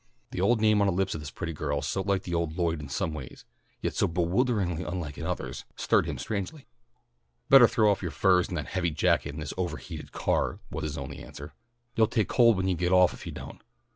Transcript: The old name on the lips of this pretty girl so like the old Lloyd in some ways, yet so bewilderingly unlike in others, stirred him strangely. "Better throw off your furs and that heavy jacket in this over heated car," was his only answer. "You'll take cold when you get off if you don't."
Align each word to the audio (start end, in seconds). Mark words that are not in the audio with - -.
The 0.31 0.41
old 0.41 0.59
name 0.61 0.81
on 0.81 0.87
the 0.87 0.93
lips 0.93 1.13
of 1.13 1.21
this 1.21 1.29
pretty 1.29 1.53
girl 1.53 1.83
so 1.83 2.01
like 2.01 2.23
the 2.23 2.33
old 2.33 2.57
Lloyd 2.57 2.81
in 2.81 2.89
some 2.89 3.13
ways, 3.13 3.45
yet 3.81 3.93
so 3.93 4.07
bewilderingly 4.07 4.81
unlike 4.83 5.15
in 5.19 5.27
others, 5.27 5.63
stirred 5.75 6.07
him 6.07 6.17
strangely. 6.17 6.65
"Better 7.49 7.67
throw 7.67 7.91
off 7.91 8.01
your 8.01 8.09
furs 8.09 8.47
and 8.47 8.57
that 8.57 8.65
heavy 8.65 8.89
jacket 8.89 9.35
in 9.35 9.39
this 9.39 9.53
over 9.57 9.77
heated 9.77 10.11
car," 10.11 10.57
was 10.71 10.85
his 10.85 10.97
only 10.97 11.19
answer. 11.23 11.53
"You'll 11.95 12.07
take 12.07 12.29
cold 12.29 12.57
when 12.57 12.67
you 12.67 12.73
get 12.75 12.91
off 12.91 13.13
if 13.13 13.27
you 13.27 13.31
don't." 13.31 13.61